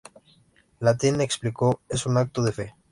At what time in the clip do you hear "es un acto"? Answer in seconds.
1.87-2.41